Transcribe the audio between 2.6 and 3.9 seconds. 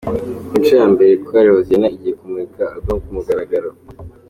’album’ ku mugaragaro